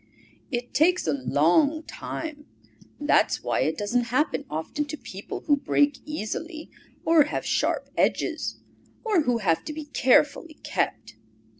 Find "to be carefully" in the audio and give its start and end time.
9.65-10.55